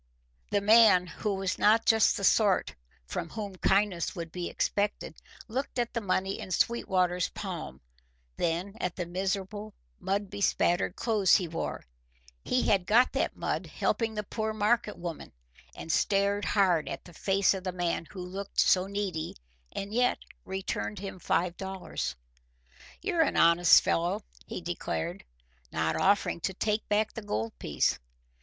[0.49, 2.73] The man, who was not just the sort
[3.05, 7.81] from whom kindness would be expected, looked at the money in Sweetwater's palm,
[8.35, 11.85] then at the miserable, mud bespattered clothes he wore
[12.43, 15.33] (he had got that mud helping the poor market woman),
[15.75, 19.35] and stared hard at the face of the man who looked so needy
[19.71, 22.15] and yet returned him five dollars.
[23.03, 25.25] "You're an honest fellow," he declared,
[25.71, 27.99] not offering to take back the gold piece.